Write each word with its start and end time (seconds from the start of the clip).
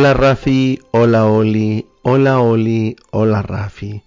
Hola 0.00 0.14
Rafi, 0.14 0.80
hola 0.92 1.26
Oli, 1.26 1.84
hola 2.00 2.40
Oli, 2.40 2.96
hola 3.10 3.42
Rafi. 3.42 4.02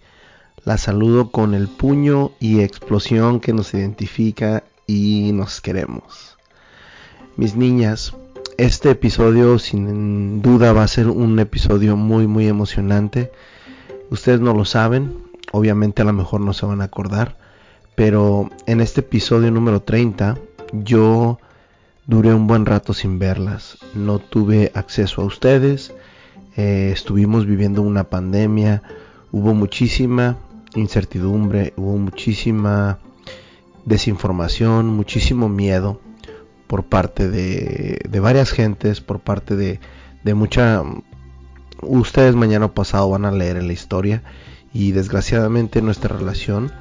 La 0.65 0.79
saludo 0.79 1.29
con 1.29 1.53
el 1.53 1.67
puño 1.67 2.31
y 2.39 2.61
explosión 2.61 3.39
que 3.39 3.53
nos 3.53 3.75
identifica 3.75 4.63
y 4.87 5.29
nos 5.33 5.61
queremos. 5.61 6.39
Mis 7.37 7.55
niñas, 7.55 8.15
este 8.57 8.89
episodio 8.89 9.59
sin 9.59 10.41
duda 10.41 10.73
va 10.73 10.81
a 10.81 10.87
ser 10.87 11.09
un 11.09 11.37
episodio 11.37 11.95
muy 11.95 12.25
muy 12.25 12.47
emocionante. 12.47 13.31
Ustedes 14.09 14.39
no 14.39 14.55
lo 14.55 14.65
saben, 14.65 15.15
obviamente 15.51 16.01
a 16.01 16.05
lo 16.05 16.13
mejor 16.13 16.41
no 16.41 16.53
se 16.53 16.65
van 16.65 16.81
a 16.81 16.85
acordar, 16.85 17.37
pero 17.93 18.49
en 18.65 18.81
este 18.81 19.01
episodio 19.01 19.51
número 19.51 19.83
30 19.83 20.39
yo 20.71 21.37
duré 22.07 22.33
un 22.33 22.47
buen 22.47 22.65
rato 22.65 22.93
sin 22.93 23.19
verlas. 23.19 23.77
No 23.93 24.19
tuve 24.19 24.71
acceso 24.75 25.21
a 25.21 25.25
ustedes. 25.25 25.93
Eh, 26.55 26.91
estuvimos 26.93 27.45
viviendo 27.45 27.81
una 27.81 28.05
pandemia. 28.05 28.83
Hubo 29.31 29.53
muchísima 29.53 30.37
incertidumbre. 30.75 31.73
Hubo 31.77 31.97
muchísima 31.97 32.99
desinformación. 33.85 34.87
Muchísimo 34.87 35.49
miedo 35.49 35.99
por 36.67 36.83
parte 36.83 37.29
de, 37.29 38.19
varias 38.19 38.51
gentes. 38.51 39.01
Por 39.01 39.19
parte 39.19 39.55
de, 39.55 39.79
de 40.23 40.33
mucha... 40.33 40.83
Ustedes 41.81 42.33
mañana 42.35 42.69
pasado 42.69 43.09
van 43.09 43.25
a 43.25 43.31
leer 43.31 43.57
en 43.57 43.67
la 43.67 43.73
historia. 43.73 44.23
Y 44.73 44.91
desgraciadamente 44.91 45.81
nuestra 45.81 46.17
relación 46.17 46.71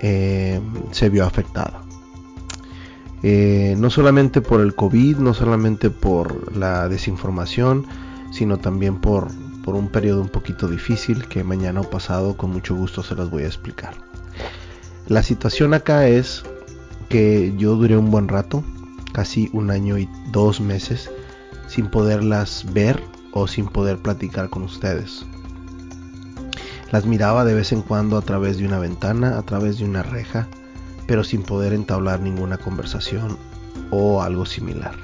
eh, 0.00 0.60
se 0.92 1.08
vio 1.10 1.24
afectada. 1.24 1.82
Eh, 3.26 3.74
no 3.78 3.88
solamente 3.88 4.42
por 4.42 4.60
el 4.60 4.74
COVID, 4.74 5.16
no 5.16 5.32
solamente 5.32 5.88
por 5.88 6.54
la 6.54 6.90
desinformación, 6.90 7.86
sino 8.30 8.58
también 8.58 9.00
por, 9.00 9.28
por 9.64 9.76
un 9.76 9.88
periodo 9.88 10.20
un 10.20 10.28
poquito 10.28 10.68
difícil 10.68 11.26
que 11.26 11.42
mañana 11.42 11.80
o 11.80 11.88
pasado 11.88 12.36
con 12.36 12.50
mucho 12.50 12.74
gusto 12.74 13.02
se 13.02 13.14
las 13.14 13.30
voy 13.30 13.44
a 13.44 13.46
explicar. 13.46 13.94
La 15.06 15.22
situación 15.22 15.72
acá 15.72 16.06
es 16.06 16.42
que 17.08 17.54
yo 17.56 17.76
duré 17.76 17.96
un 17.96 18.10
buen 18.10 18.28
rato, 18.28 18.62
casi 19.14 19.48
un 19.54 19.70
año 19.70 19.96
y 19.96 20.06
dos 20.30 20.60
meses, 20.60 21.10
sin 21.66 21.86
poderlas 21.86 22.66
ver 22.74 23.02
o 23.32 23.48
sin 23.48 23.68
poder 23.68 23.96
platicar 23.96 24.50
con 24.50 24.64
ustedes. 24.64 25.24
Las 26.92 27.06
miraba 27.06 27.46
de 27.46 27.54
vez 27.54 27.72
en 27.72 27.80
cuando 27.80 28.18
a 28.18 28.22
través 28.22 28.58
de 28.58 28.66
una 28.66 28.78
ventana, 28.78 29.38
a 29.38 29.42
través 29.44 29.78
de 29.78 29.86
una 29.86 30.02
reja, 30.02 30.46
pero 31.06 31.24
sin 31.24 31.42
poder 31.42 31.72
entablar 31.72 32.20
ninguna 32.20 32.58
conversación 32.58 33.38
o 33.90 34.22
algo 34.22 34.46
similar. 34.46 34.94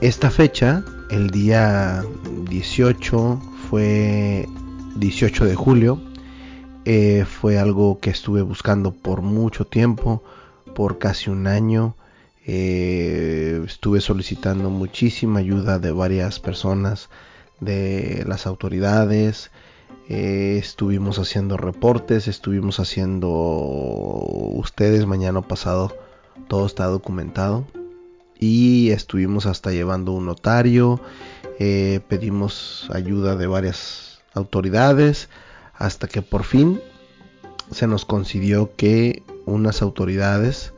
Esta 0.00 0.30
fecha, 0.30 0.84
el 1.10 1.30
día 1.30 2.04
18, 2.50 3.40
fue 3.70 4.46
18 4.96 5.44
de 5.46 5.54
julio, 5.54 6.00
eh, 6.84 7.24
fue 7.24 7.58
algo 7.58 7.98
que 8.00 8.10
estuve 8.10 8.42
buscando 8.42 8.92
por 8.92 9.22
mucho 9.22 9.66
tiempo, 9.66 10.22
por 10.74 10.98
casi 10.98 11.30
un 11.30 11.46
año. 11.46 11.96
Eh, 12.46 13.62
estuve 13.64 14.02
solicitando 14.02 14.68
muchísima 14.68 15.38
ayuda 15.38 15.78
de 15.78 15.92
varias 15.92 16.40
personas, 16.40 17.08
de 17.60 18.24
las 18.26 18.46
autoridades, 18.46 19.50
eh, 20.08 20.58
estuvimos 20.58 21.18
haciendo 21.18 21.56
reportes, 21.56 22.28
estuvimos 22.28 22.78
haciendo 22.78 23.28
ustedes 23.30 25.06
mañana 25.06 25.40
pasado, 25.42 25.96
todo 26.48 26.66
está 26.66 26.86
documentado. 26.86 27.64
Y 28.38 28.90
estuvimos 28.90 29.46
hasta 29.46 29.70
llevando 29.70 30.12
un 30.12 30.26
notario, 30.26 31.00
eh, 31.58 32.00
pedimos 32.08 32.90
ayuda 32.92 33.36
de 33.36 33.46
varias 33.46 34.22
autoridades, 34.34 35.28
hasta 35.74 36.08
que 36.08 36.20
por 36.20 36.44
fin 36.44 36.80
se 37.70 37.86
nos 37.86 38.04
concedió 38.04 38.74
que 38.76 39.22
unas 39.46 39.80
autoridades 39.80 40.72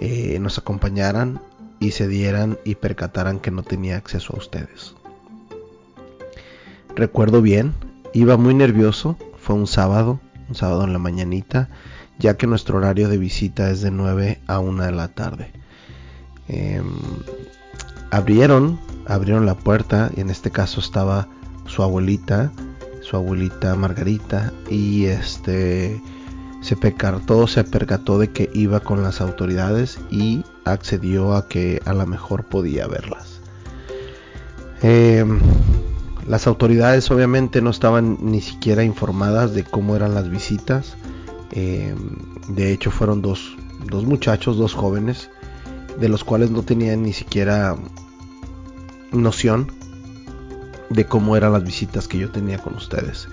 eh, 0.00 0.38
nos 0.40 0.58
acompañaran 0.58 1.40
y 1.78 1.92
se 1.92 2.08
dieran 2.08 2.58
y 2.64 2.74
percataran 2.76 3.38
que 3.38 3.50
no 3.50 3.62
tenía 3.62 3.96
acceso 3.96 4.34
a 4.34 4.38
ustedes. 4.38 4.94
Recuerdo 6.94 7.42
bien, 7.42 7.74
Iba 8.14 8.36
muy 8.36 8.54
nervioso, 8.54 9.16
fue 9.38 9.56
un 9.56 9.66
sábado, 9.66 10.20
un 10.48 10.54
sábado 10.54 10.84
en 10.84 10.92
la 10.92 10.98
mañanita, 10.98 11.70
ya 12.18 12.36
que 12.36 12.46
nuestro 12.46 12.78
horario 12.78 13.08
de 13.08 13.16
visita 13.16 13.70
es 13.70 13.80
de 13.80 13.90
9 13.90 14.40
a 14.46 14.58
1 14.58 14.84
de 14.84 14.92
la 14.92 15.08
tarde. 15.08 15.50
Em, 16.48 16.84
abrieron, 18.10 18.78
abrieron 19.06 19.46
la 19.46 19.54
puerta 19.54 20.10
y 20.14 20.20
en 20.20 20.28
este 20.28 20.50
caso 20.50 20.80
estaba 20.80 21.28
su 21.66 21.82
abuelita, 21.82 22.52
su 23.00 23.16
abuelita 23.16 23.74
Margarita 23.76 24.52
y 24.68 25.06
este 25.06 26.00
se 26.60 26.76
percató, 26.76 27.46
se 27.46 27.64
percató 27.64 28.18
de 28.18 28.30
que 28.30 28.50
iba 28.52 28.80
con 28.80 29.02
las 29.02 29.20
autoridades 29.20 29.98
y 30.10 30.44
accedió 30.64 31.34
a 31.34 31.48
que 31.48 31.80
a 31.86 31.94
lo 31.94 32.06
mejor 32.06 32.44
podía 32.44 32.86
verlas. 32.86 33.40
Eh, 34.82 35.24
las 36.26 36.46
autoridades 36.46 37.10
obviamente 37.10 37.60
no 37.62 37.70
estaban 37.70 38.18
ni 38.20 38.40
siquiera 38.40 38.84
informadas 38.84 39.54
de 39.54 39.64
cómo 39.64 39.96
eran 39.96 40.14
las 40.14 40.30
visitas. 40.30 40.96
Eh, 41.50 41.94
de 42.48 42.72
hecho 42.72 42.90
fueron 42.90 43.22
dos, 43.22 43.56
dos 43.86 44.04
muchachos, 44.04 44.56
dos 44.56 44.74
jóvenes, 44.74 45.30
de 45.98 46.08
los 46.08 46.24
cuales 46.24 46.50
no 46.50 46.62
tenían 46.62 47.02
ni 47.02 47.12
siquiera 47.12 47.76
noción 49.10 49.70
de 50.90 51.04
cómo 51.06 51.36
eran 51.36 51.52
las 51.52 51.64
visitas 51.64 52.08
que 52.08 52.18
yo 52.18 52.30
tenía 52.30 52.58
con 52.58 52.74
ustedes. 52.74 53.28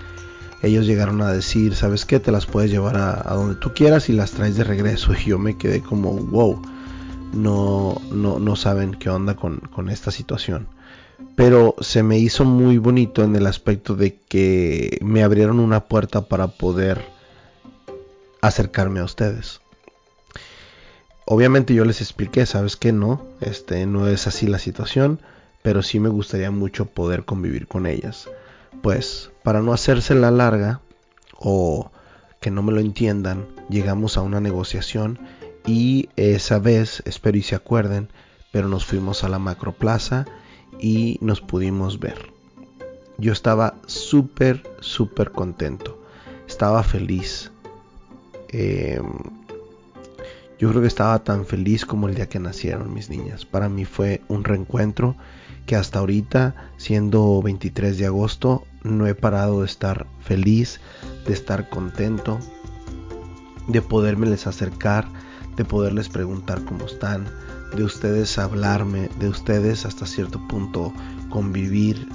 Ellos 0.62 0.86
llegaron 0.86 1.22
a 1.22 1.32
decir, 1.32 1.76
¿sabes 1.76 2.06
qué? 2.06 2.20
Te 2.20 2.32
las 2.32 2.46
puedes 2.46 2.72
llevar 2.72 2.98
a, 2.98 3.34
donde 3.34 3.56
tú 3.56 3.72
quieras 3.74 4.10
y 4.10 4.14
las 4.14 4.32
traes 4.32 4.58
de 4.58 4.64
regreso. 4.64 5.14
Y 5.26 5.30
yo 5.30 5.40
me 5.40 5.58
quedé 5.58 5.82
como, 5.82 6.12
wow, 6.14 6.62
no, 7.34 8.02
no, 8.12 8.40
no 8.40 8.56
saben 8.56 8.94
qué 8.94 9.10
onda 9.10 9.36
con, 9.36 9.60
con 9.60 9.90
esta 9.90 10.12
situación 10.12 10.68
pero 11.36 11.76
se 11.80 12.04
me 12.04 12.18
hizo 12.18 12.46
muy 12.46 12.78
bonito 12.78 13.24
en 13.24 13.36
el 13.36 13.48
aspecto 13.48 13.96
de 13.96 14.20
que 14.28 15.00
me 15.02 15.24
abrieron 15.24 15.60
una 15.60 15.86
puerta 15.86 16.22
para 16.28 16.48
poder 16.48 17.04
acercarme 18.42 19.00
a 19.00 19.06
ustedes. 19.06 19.62
Obviamente 21.26 21.74
yo 21.74 21.86
les 21.86 22.02
expliqué, 22.02 22.46
sabes 22.46 22.76
que 22.76 22.92
no, 22.92 23.26
este 23.40 23.86
no 23.86 24.08
es 24.08 24.28
así 24.28 24.48
la 24.48 24.60
situación, 24.60 25.22
pero 25.62 25.84
sí 25.84 26.00
me 26.00 26.10
gustaría 26.10 26.52
mucho 26.52 26.86
poder 26.86 27.26
convivir 27.26 27.68
con 27.68 27.86
ellas. 27.86 28.28
Pues 28.82 29.30
para 29.44 29.62
no 29.62 29.74
hacerse 29.74 30.16
la 30.16 30.32
larga 30.32 30.82
o 31.38 31.92
que 32.40 32.52
no 32.52 32.64
me 32.64 32.72
lo 32.72 32.80
entiendan, 32.80 33.46
llegamos 33.70 34.18
a 34.18 34.22
una 34.22 34.40
negociación 34.40 35.20
y 35.66 36.10
esa 36.16 36.60
vez, 36.60 37.04
espero 37.06 37.38
y 37.38 37.44
se 37.44 37.56
acuerden, 37.56 38.10
pero 38.52 38.68
nos 38.68 38.86
fuimos 38.86 39.24
a 39.24 39.30
la 39.30 39.40
macroplaza 39.40 40.26
y 40.80 41.18
nos 41.22 41.42
pudimos 41.42 42.00
ver. 42.00 42.32
Yo 43.18 43.34
estaba 43.34 43.76
súper, 43.86 44.64
súper 44.80 45.32
contento. 45.32 46.02
Estaba 46.48 46.84
feliz. 46.84 47.52
Em, 48.50 49.06
yo 50.58 50.70
creo 50.70 50.82
que 50.82 50.88
estaba 50.88 51.24
tan 51.24 51.46
feliz 51.46 51.86
como 51.86 52.08
el 52.08 52.16
día 52.16 52.30
que 52.30 52.40
nacieron 52.40 52.94
mis 52.94 53.10
niñas. 53.10 53.46
Para 53.46 53.70
mí 53.70 53.86
fue 53.86 54.22
un 54.28 54.44
reencuentro 54.44 55.16
que 55.66 55.76
hasta 55.76 56.00
ahorita, 56.00 56.72
siendo 56.78 57.42
23 57.42 57.98
de 57.98 58.06
agosto, 58.08 58.64
no 58.84 59.06
he 59.06 59.16
parado 59.16 59.60
de 59.60 59.66
estar 59.66 60.08
feliz, 60.22 60.80
de 61.28 61.34
estar 61.34 61.70
contento, 61.70 62.40
de 63.68 63.82
poderme 63.82 64.34
acercar, 64.34 65.08
de 65.56 65.66
poderles 65.66 66.10
preguntar 66.10 66.64
cómo 66.66 66.86
están, 66.86 67.28
de 67.76 67.84
ustedes 67.84 68.38
hablarme, 68.38 69.10
de 69.20 69.30
ustedes 69.30 69.86
hasta 69.86 70.06
cierto 70.06 70.40
punto 70.48 70.94
convivir, 71.30 72.08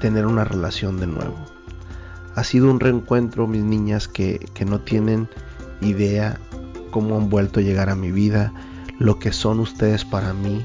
tener 0.00 0.26
una 0.26 0.44
relación 0.44 0.98
de 0.98 1.06
nuevo. 1.06 1.36
Ha 2.34 2.44
sido 2.44 2.70
un 2.70 2.80
reencuentro, 2.80 3.46
mis 3.46 3.62
niñas, 3.62 4.08
que, 4.08 4.48
que 4.54 4.64
no 4.64 4.80
tienen 4.80 5.28
idea 5.80 6.40
cómo 6.90 7.16
han 7.16 7.28
vuelto 7.28 7.60
a 7.60 7.62
llegar 7.62 7.90
a 7.90 7.96
mi 7.96 8.10
vida, 8.10 8.52
lo 8.98 9.18
que 9.18 9.32
son 9.32 9.60
ustedes 9.60 10.04
para 10.04 10.32
mí. 10.32 10.64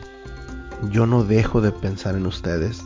Yo 0.91 1.05
no 1.05 1.23
dejo 1.23 1.61
de 1.61 1.71
pensar 1.71 2.15
en 2.15 2.25
ustedes, 2.25 2.83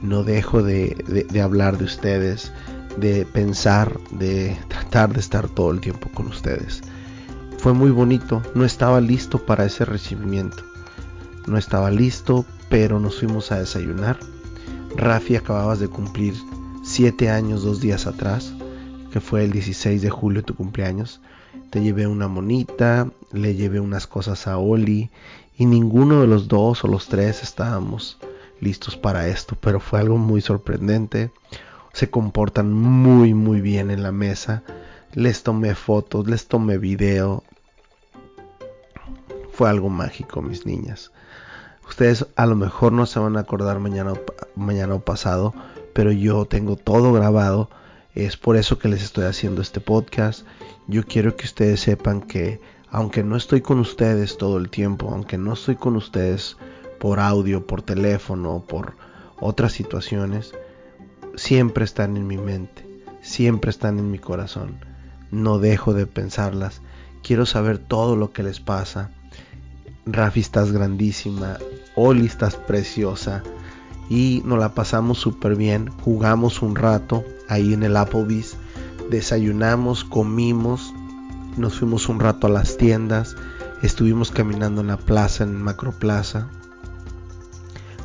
no 0.00 0.24
dejo 0.24 0.62
de, 0.62 1.26
de 1.30 1.40
hablar 1.40 1.76
de 1.76 1.84
ustedes, 1.84 2.52
de 2.96 3.26
pensar, 3.26 3.98
de 4.10 4.56
tratar 4.68 5.12
de 5.12 5.20
estar 5.20 5.48
todo 5.48 5.70
el 5.70 5.80
tiempo 5.80 6.08
con 6.14 6.28
ustedes. 6.28 6.82
Fue 7.62 7.74
muy 7.74 7.92
bonito, 7.92 8.42
no 8.56 8.64
estaba 8.64 9.00
listo 9.00 9.46
para 9.46 9.64
ese 9.64 9.84
recibimiento. 9.84 10.64
No 11.46 11.56
estaba 11.56 11.92
listo, 11.92 12.44
pero 12.68 12.98
nos 12.98 13.20
fuimos 13.20 13.52
a 13.52 13.60
desayunar. 13.60 14.18
Rafi 14.96 15.36
acababas 15.36 15.78
de 15.78 15.86
cumplir 15.86 16.34
7 16.82 17.30
años 17.30 17.62
dos 17.62 17.80
días 17.80 18.08
atrás, 18.08 18.52
que 19.12 19.20
fue 19.20 19.44
el 19.44 19.52
16 19.52 20.02
de 20.02 20.10
julio 20.10 20.42
tu 20.42 20.56
cumpleaños. 20.56 21.20
Te 21.70 21.80
llevé 21.80 22.08
una 22.08 22.26
monita, 22.26 23.08
le 23.30 23.54
llevé 23.54 23.78
unas 23.78 24.08
cosas 24.08 24.48
a 24.48 24.58
Oli 24.58 25.10
y 25.56 25.66
ninguno 25.66 26.20
de 26.20 26.26
los 26.26 26.48
dos 26.48 26.82
o 26.82 26.88
los 26.88 27.06
tres 27.06 27.44
estábamos 27.44 28.18
listos 28.60 28.96
para 28.96 29.28
esto, 29.28 29.56
pero 29.60 29.78
fue 29.78 30.00
algo 30.00 30.18
muy 30.18 30.40
sorprendente. 30.40 31.30
Se 31.92 32.10
comportan 32.10 32.72
muy 32.72 33.34
muy 33.34 33.60
bien 33.60 33.92
en 33.92 34.02
la 34.02 34.10
mesa. 34.10 34.64
Les 35.12 35.44
tomé 35.44 35.76
fotos, 35.76 36.26
les 36.26 36.48
tomé 36.48 36.76
video. 36.76 37.44
Fue 39.52 39.68
algo 39.68 39.88
mágico, 39.88 40.42
mis 40.42 40.66
niñas. 40.66 41.12
Ustedes 41.88 42.26
a 42.36 42.46
lo 42.46 42.56
mejor 42.56 42.92
no 42.92 43.06
se 43.06 43.18
van 43.18 43.36
a 43.36 43.40
acordar 43.40 43.78
mañana, 43.78 44.14
o 44.94 45.00
pasado, 45.00 45.52
pero 45.92 46.12
yo 46.12 46.46
tengo 46.46 46.76
todo 46.76 47.12
grabado. 47.12 47.68
Es 48.14 48.36
por 48.36 48.56
eso 48.56 48.78
que 48.78 48.88
les 48.88 49.02
estoy 49.02 49.24
haciendo 49.24 49.62
este 49.62 49.80
podcast. 49.80 50.46
Yo 50.86 51.04
quiero 51.04 51.36
que 51.36 51.44
ustedes 51.44 51.80
sepan 51.80 52.22
que 52.22 52.60
aunque 52.90 53.22
no 53.24 53.36
estoy 53.36 53.62
con 53.62 53.78
ustedes 53.78 54.36
todo 54.36 54.58
el 54.58 54.68
tiempo, 54.68 55.10
aunque 55.10 55.38
no 55.38 55.54
estoy 55.54 55.76
con 55.76 55.96
ustedes 55.96 56.56
por 56.98 57.20
audio, 57.20 57.66
por 57.66 57.82
teléfono, 57.82 58.64
por 58.68 58.94
otras 59.40 59.72
situaciones, 59.72 60.52
siempre 61.34 61.84
están 61.84 62.16
en 62.16 62.26
mi 62.26 62.36
mente, 62.36 62.86
siempre 63.22 63.70
están 63.70 63.98
en 63.98 64.10
mi 64.10 64.18
corazón. 64.18 64.78
No 65.30 65.58
dejo 65.58 65.94
de 65.94 66.06
pensarlas. 66.06 66.82
Quiero 67.22 67.46
saber 67.46 67.78
todo 67.78 68.16
lo 68.16 68.32
que 68.32 68.42
les 68.42 68.60
pasa. 68.60 69.10
Rafi 70.06 70.40
estás 70.40 70.72
grandísima, 70.72 71.58
Oli 71.94 72.26
estás 72.26 72.56
preciosa 72.56 73.42
y 74.10 74.42
nos 74.44 74.58
la 74.58 74.74
pasamos 74.74 75.18
súper 75.18 75.56
bien. 75.56 75.88
Jugamos 76.04 76.62
un 76.62 76.74
rato 76.74 77.24
ahí 77.48 77.72
en 77.72 77.82
el 77.82 77.96
Applebee's, 77.96 78.56
desayunamos, 79.10 80.04
comimos, 80.04 80.92
nos 81.56 81.78
fuimos 81.78 82.08
un 82.08 82.18
rato 82.18 82.48
a 82.48 82.50
las 82.50 82.76
tiendas, 82.76 83.36
estuvimos 83.82 84.30
caminando 84.30 84.80
en 84.80 84.88
la 84.88 84.96
plaza, 84.96 85.44
en 85.44 85.62
Macroplaza, 85.62 86.48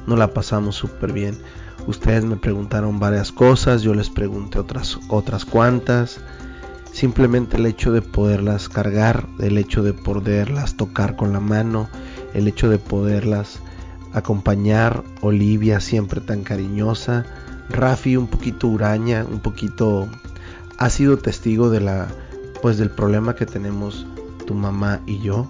nos 0.08 0.18
la 0.18 0.34
pasamos 0.34 0.76
súper 0.76 1.12
bien. 1.12 1.38
Ustedes 1.86 2.26
me 2.26 2.38
preguntaron 2.38 3.00
varias 3.00 3.32
cosas, 3.32 3.82
yo 3.82 3.94
les 3.94 4.10
pregunté 4.10 4.60
otras, 4.60 5.00
otras 5.10 5.46
cuantas. 5.46 6.20
Simplemente 6.98 7.58
el 7.58 7.68
hecho 7.68 7.92
de 7.92 8.02
poderlas 8.02 8.70
cargar, 8.70 9.28
el 9.38 9.60
hecho 9.60 9.84
de 9.84 9.94
poderlas 9.94 10.78
tocar 10.78 11.16
con 11.16 11.32
la 11.32 11.40
mano, 11.40 11.88
el 12.34 12.48
hecho 12.48 12.70
de 12.70 12.80
poderlas 12.80 13.60
acompañar, 14.14 15.04
Olivia 15.22 15.80
siempre 15.80 16.22
tan 16.22 16.42
cariñosa, 16.42 17.24
Rafi 17.70 18.18
un 18.18 18.26
poquito 18.26 18.68
huraña, 18.68 19.28
un 19.30 19.42
poquito 19.42 20.08
ha 20.80 20.90
sido 20.90 21.20
testigo 21.20 21.70
de 21.70 21.82
la 21.82 22.08
pues 22.64 22.80
del 22.80 22.90
problema 22.90 23.36
que 23.36 23.46
tenemos 23.46 24.08
tu 24.48 24.56
mamá 24.56 25.00
y 25.06 25.20
yo. 25.20 25.48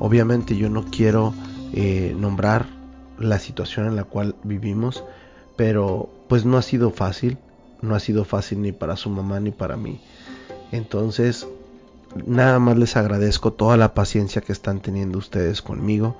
Obviamente 0.00 0.56
yo 0.56 0.68
no 0.70 0.86
quiero 0.86 1.34
eh, 1.72 2.16
nombrar 2.18 2.66
la 3.16 3.38
situación 3.38 3.86
en 3.86 3.94
la 3.94 4.02
cual 4.02 4.34
vivimos, 4.42 5.04
pero 5.54 6.10
pues 6.28 6.44
no 6.44 6.58
ha 6.58 6.62
sido 6.62 6.90
fácil, 6.90 7.38
no 7.80 7.94
ha 7.94 8.00
sido 8.00 8.24
fácil 8.24 8.60
ni 8.60 8.72
para 8.72 8.96
su 8.96 9.08
mamá 9.08 9.38
ni 9.38 9.52
para 9.52 9.76
mí. 9.76 10.00
Entonces, 10.72 11.46
nada 12.26 12.58
más 12.58 12.76
les 12.78 12.96
agradezco 12.96 13.52
toda 13.52 13.76
la 13.76 13.94
paciencia 13.94 14.42
que 14.42 14.52
están 14.52 14.80
teniendo 14.80 15.18
ustedes 15.18 15.62
conmigo, 15.62 16.16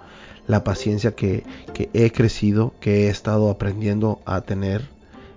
la 0.47 0.64
paciencia 0.64 1.12
que, 1.14 1.44
he 1.93 2.11
crecido, 2.11 2.75
que 2.81 3.06
he 3.06 3.08
estado 3.08 3.50
aprendiendo 3.50 4.20
a 4.25 4.41
tener, 4.41 4.88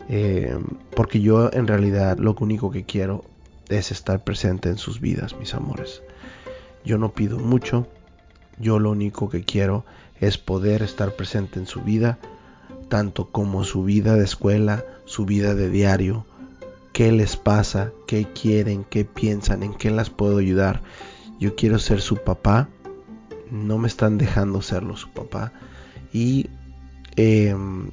eh, 0.10 0.58
porque 0.96 1.22
yo 1.22 1.52
en 1.54 1.68
realidad 1.68 2.18
lo 2.18 2.36
único 2.40 2.72
que 2.72 2.84
quiero 2.84 3.24
es 3.70 3.92
estar 3.92 4.24
presente 4.24 4.70
en 4.70 4.78
sus 4.78 5.00
vidas, 5.00 5.36
mis 5.38 5.54
amores. 5.54 6.02
Yo 6.84 6.98
no 6.98 7.14
pido 7.14 7.40
mucho, 7.40 7.88
yo 8.60 8.80
lo 8.80 8.92
único 8.92 9.30
que 9.30 9.44
quiero 9.44 9.86
es 10.20 10.38
poder 10.38 10.82
estar 10.82 11.16
presente 11.16 11.60
en 11.60 11.68
su 11.68 11.82
vida, 11.82 12.18
tanto 12.90 13.30
como 13.30 13.64
su 13.64 13.84
vida 13.84 14.16
de 14.16 14.26
escuela, 14.26 14.84
su 15.06 15.26
vida 15.26 15.56
de 15.56 15.70
diario, 15.70 16.26
qué 16.94 17.12
les 17.12 17.36
pasa, 17.36 17.92
qué 18.08 18.26
quieren, 18.26 18.86
qué 18.90 19.04
piensan, 19.04 19.64
en 19.64 19.74
qué 19.74 19.92
las 19.92 20.10
puedo 20.10 20.38
ayudar. 20.38 20.82
Yo 21.40 21.56
quiero 21.56 21.80
ser 21.80 22.02
su 22.02 22.18
papá, 22.18 22.70
no 23.52 23.78
me 23.78 23.88
están 23.88 24.18
dejando 24.18 24.62
serlo 24.62 24.96
su 24.96 25.10
papá. 25.10 25.52
Y 26.14 26.50
em, 27.16 27.90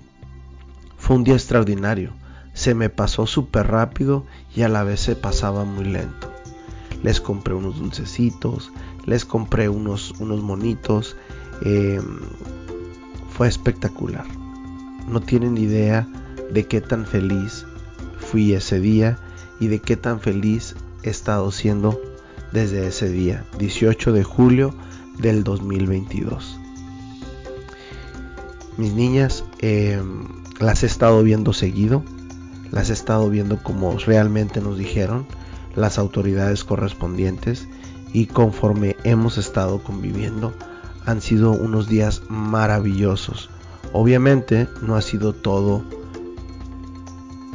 fue 0.99 1.17
un 1.17 1.25
día 1.25 1.35
extraordinario. 1.35 2.13
Se 2.53 2.75
me 2.75 2.91
pasó 2.91 3.27
súper 3.27 3.69
rápido 3.69 4.25
y 4.55 4.63
a 4.63 4.69
la 4.69 4.85
vez 4.85 5.01
se 5.01 5.17
pasaba 5.17 5.65
muy 5.65 5.85
lento. 5.85 6.31
Les 7.03 7.21
compré 7.21 7.55
unos 7.55 7.79
dulcecitos, 7.79 8.71
les 9.07 9.25
compré 9.25 9.69
unos, 9.69 10.13
unos 10.21 10.43
monitos 10.43 11.17
Em, 11.63 12.21
fue 13.31 13.49
espectacular. 13.49 14.25
No 15.09 15.21
tienen 15.21 15.59
idea 15.59 16.07
de 16.53 16.65
qué 16.67 16.81
tan 16.81 17.05
feliz 17.07 17.67
fui 18.31 18.53
ese 18.53 18.79
día 18.79 19.19
y 19.59 19.67
de 19.67 19.81
qué 19.81 19.97
tan 19.97 20.21
feliz 20.21 20.77
he 21.03 21.11
estado 21.11 21.51
siendo 21.51 22.01
desde 22.53 22.87
ese 22.87 23.09
día, 23.09 23.45
18 23.59 24.13
de 24.13 24.23
julio 24.23 24.75
del 25.19 25.43
2022. 25.43 26.59
Mis 28.77 28.93
niñas 28.93 29.45
em, 29.59 30.29
las 30.61 30.83
he 30.83 30.87
estado 30.87 31.23
viendo 31.23 31.53
seguido, 31.53 32.05
las 32.71 32.91
he 32.91 32.93
estado 32.93 33.29
viendo 33.31 33.63
como 33.63 33.99
realmente 33.99 34.61
nos 34.61 34.79
dijeron 34.79 35.27
las 35.75 35.99
autoridades 35.99 36.65
correspondientes 36.65 37.67
y 38.13 38.27
conforme 38.27 38.97
hemos 39.05 39.39
estado 39.39 39.83
conviviendo 39.83 40.55
han 41.05 41.21
sido 41.21 41.51
unos 41.51 41.89
días 41.89 42.23
maravillosos. 42.29 43.51
Obviamente 43.93 44.69
no 44.83 44.95
ha 44.97 45.03
sido 45.03 45.33
todo 45.33 45.83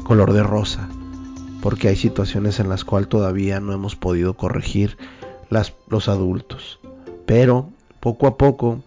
color 0.06 0.34
de 0.34 0.44
rosa, 0.44 0.88
porque 1.62 1.88
hay 1.88 1.96
situaciones 1.96 2.60
en 2.60 2.70
las 2.70 2.86
cuales 2.86 3.10
todavía 3.10 3.60
no 3.60 3.74
hemos 3.74 3.96
podido 3.96 4.36
corregir 4.36 4.98
las, 5.50 5.74
los 5.90 6.08
adultos. 6.08 6.80
Pero 7.26 7.72
poco 8.00 8.28
a 8.28 8.38
poco 8.38 8.84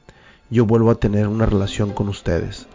yo 0.49 0.65
vuelvo 0.65 0.93
a 0.93 0.94
tener 0.94 1.26
una 1.26 1.44
relación 1.44 1.93
con 1.93 2.09
ustedes. 2.09 2.69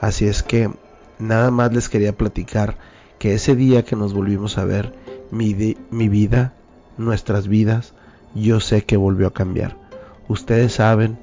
Así 0.00 0.26
es 0.26 0.44
que 0.44 0.70
nada 1.18 1.50
más 1.50 1.74
les 1.74 1.88
quería 1.88 2.16
platicar 2.16 2.78
que 3.18 3.34
ese 3.34 3.56
día 3.56 3.84
que 3.84 3.96
nos 3.96 4.14
volvimos 4.14 4.56
a 4.56 4.64
ver, 4.64 4.94
mi, 5.32 5.76
mi 5.90 6.08
vida, 6.08 6.54
nuestras 6.96 7.48
vidas, 7.48 7.92
yo 8.36 8.60
sé 8.60 8.84
que 8.84 8.96
volvió 8.96 9.26
a 9.26 9.34
cambiar. 9.34 9.76
Ustedes 10.28 10.74
saben, 10.74 11.18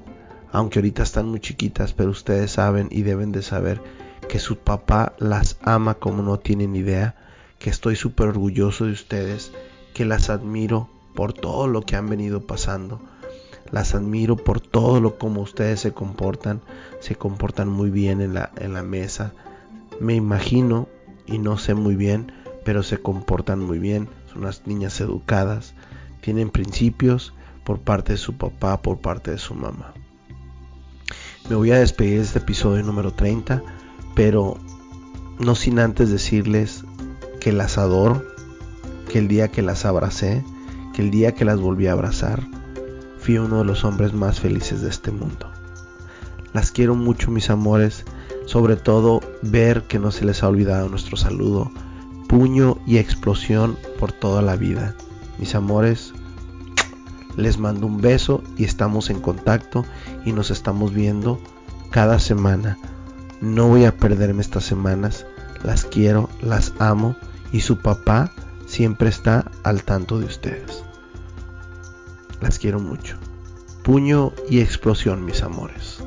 aunque 0.52 0.80
ahorita 0.80 1.04
están 1.04 1.30
muy 1.30 1.40
chiquitas, 1.40 1.94
pero 1.94 2.10
ustedes 2.10 2.52
saben 2.52 2.90
y 2.92 3.04
deben 3.04 3.32
de 3.32 3.42
saber 3.42 3.82
que 4.28 4.40
su 4.40 4.58
papá 4.58 5.14
las 5.20 5.58
ama 5.62 5.96
como 5.96 6.22
no 6.22 6.38
tienen 6.38 6.76
idea, 6.76 7.16
que 7.60 7.70
estoy 7.70 7.96
súper 7.96 8.28
orgulloso 8.28 8.86
de 8.86 8.92
ustedes, 8.92 9.52
que 9.94 10.06
las 10.06 10.30
admiro 10.30 10.90
por 11.16 11.34
todo 11.34 11.68
lo 11.68 11.82
que 11.82 11.96
han 11.96 12.10
venido 12.10 12.46
pasando. 12.46 13.02
Las 13.72 13.96
admiro 13.96 14.38
por 14.38 14.62
todo 14.62 15.02
lo 15.02 15.18
como 15.18 15.42
ustedes 15.42 15.80
se 15.80 15.92
comportan, 15.92 16.62
se 17.00 17.16
comportan 17.16 17.68
muy 17.70 17.90
bien 17.90 18.22
en 18.22 18.34
la, 18.34 18.52
en 18.58 18.74
la 18.74 18.84
mesa. 18.84 19.34
Me 20.00 20.16
imagino, 20.16 20.88
y 21.26 21.40
no 21.40 21.58
sé 21.58 21.74
muy 21.74 21.96
bien, 21.96 22.32
pero 22.64 22.84
se 22.84 22.98
comportan 22.98 23.60
muy 23.60 23.80
bien, 23.80 24.08
son 24.32 24.40
unas 24.44 24.68
niñas 24.68 25.02
educadas, 25.02 25.74
tienen 26.22 26.50
principios 26.50 27.34
por 27.64 27.80
parte 27.80 28.14
de 28.14 28.18
su 28.18 28.38
papá, 28.38 28.82
por 28.82 29.00
parte 29.00 29.32
de 29.32 29.38
su 29.38 29.54
mamá. 29.54 29.94
Me 31.50 31.56
voy 31.56 31.72
a 31.72 31.80
despedir 31.80 32.18
de 32.18 32.24
este 32.24 32.40
episodio 32.40 32.84
número 32.84 33.14
30, 33.14 33.64
pero 34.18 34.58
no 35.38 35.54
sin 35.54 35.78
antes 35.78 36.10
decirles 36.10 36.84
que 37.40 37.54
las 37.54 37.78
adoro, 37.78 38.26
que 39.08 39.20
el 39.20 39.28
día 39.28 39.50
que 39.50 39.62
las 39.62 39.86
abracé, 39.86 40.44
que 40.96 41.04
el 41.04 41.12
día 41.12 41.36
que 41.36 41.46
las 41.46 41.60
volví 41.60 41.86
a 41.86 41.92
abrazar, 41.92 42.42
fui 43.20 43.38
uno 43.38 43.60
de 43.60 43.66
los 43.66 43.86
hombres 43.86 44.14
más 44.14 44.40
felices 44.40 44.82
de 44.82 44.90
este 44.90 45.12
mundo. 45.12 45.52
Las 46.52 46.72
quiero 46.72 46.96
mucho 46.96 47.30
mis 47.30 47.52
amores, 47.52 48.06
sobre 48.48 48.76
todo 48.76 49.22
ver 49.44 49.84
que 49.84 50.00
no 50.00 50.10
se 50.10 50.26
les 50.26 50.42
ha 50.42 50.48
olvidado 50.48 50.90
nuestro 50.90 51.16
saludo, 51.16 51.72
puño 52.28 52.80
y 52.88 52.98
explosión 52.98 53.78
por 54.00 54.14
toda 54.14 54.42
la 54.42 54.56
vida. 54.56 54.96
Mis 55.38 55.54
amores, 55.54 56.12
les 57.36 57.60
mando 57.60 57.86
un 57.86 58.02
beso 58.02 58.42
y 58.58 58.64
estamos 58.64 59.12
en 59.12 59.22
contacto 59.22 59.86
y 60.26 60.32
nos 60.32 60.50
estamos 60.50 60.92
viendo 60.92 61.40
cada 61.92 62.18
semana. 62.18 62.80
No 63.42 63.68
voy 63.68 63.86
a 63.86 63.96
perderme 63.96 64.42
estas 64.42 64.64
semanas. 64.64 65.26
Las 65.64 65.86
quiero, 65.86 66.30
las 66.42 66.74
amo 66.80 67.16
y 67.52 67.62
su 67.62 67.78
papá 67.78 68.32
siempre 68.66 69.10
está 69.10 69.52
al 69.64 69.84
tanto 69.84 70.20
de 70.20 70.26
ustedes. 70.26 70.84
Las 72.42 72.60
quiero 72.60 72.80
mucho. 72.80 73.18
Puño 73.84 74.34
y 74.50 74.60
explosión, 74.60 75.26
mis 75.26 75.42
amores. 75.44 76.04